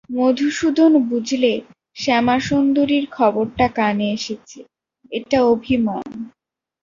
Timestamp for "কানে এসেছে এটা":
3.77-5.39